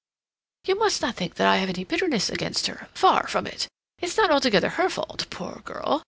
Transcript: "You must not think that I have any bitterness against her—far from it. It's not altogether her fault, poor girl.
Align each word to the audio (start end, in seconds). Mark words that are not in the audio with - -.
"You 0.65 0.73
must 0.79 1.03
not 1.03 1.13
think 1.13 1.35
that 1.35 1.47
I 1.47 1.57
have 1.57 1.69
any 1.69 1.83
bitterness 1.83 2.27
against 2.31 2.65
her—far 2.65 3.27
from 3.27 3.45
it. 3.45 3.67
It's 3.99 4.17
not 4.17 4.31
altogether 4.31 4.69
her 4.69 4.89
fault, 4.89 5.27
poor 5.29 5.61
girl. 5.63 5.99